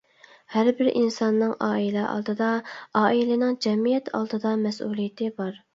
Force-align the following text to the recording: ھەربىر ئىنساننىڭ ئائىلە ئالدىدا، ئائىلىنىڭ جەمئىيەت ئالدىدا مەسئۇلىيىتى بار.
ھەربىر 0.53 0.89
ئىنساننىڭ 1.01 1.51
ئائىلە 1.67 2.07
ئالدىدا، 2.15 2.49
ئائىلىنىڭ 3.03 3.57
جەمئىيەت 3.69 4.15
ئالدىدا 4.21 4.59
مەسئۇلىيىتى 4.69 5.35
بار. 5.41 5.65